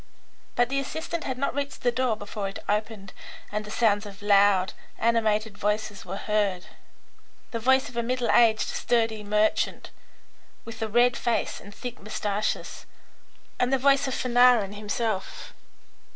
But 0.55 0.69
the 0.69 0.79
assistant 0.79 1.25
had 1.25 1.37
not 1.37 1.53
reached 1.53 1.81
the 1.83 1.91
door 1.91 2.15
before 2.17 2.47
it 2.49 2.57
opened 2.67 3.13
and 3.51 3.63
the 3.63 3.69
sounds 3.69 4.07
of 4.07 4.23
loud, 4.23 4.73
animated 4.97 5.59
voices 5.59 6.05
were 6.05 6.17
heard; 6.17 6.65
the 7.51 7.59
voice 7.59 7.87
of 7.87 7.95
a 7.95 8.01
middle 8.01 8.31
aged, 8.31 8.67
sturdy 8.67 9.23
merchant, 9.23 9.91
with 10.65 10.81
a 10.81 10.87
red 10.87 11.15
face 11.15 11.59
and 11.61 11.71
thick 11.75 11.99
moustaches, 12.01 12.87
and 13.59 13.71
the 13.71 13.77
voice 13.77 14.07
of 14.07 14.15
Fanarin 14.15 14.73
himself. 14.73 15.53